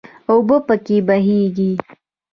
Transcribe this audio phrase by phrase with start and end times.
[0.29, 1.71] اوبه پکې بهیږي.